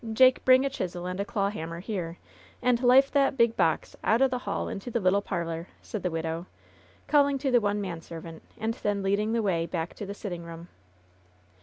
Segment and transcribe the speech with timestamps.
[0.13, 2.17] Jake, bring a chisel and a clawhammer here,
[2.59, 6.09] and life that big box out o' the hall into the little parlor," said the
[6.09, 6.47] widow,
[7.07, 10.69] calling to the one manservant, and then leading the way back to the sitting room.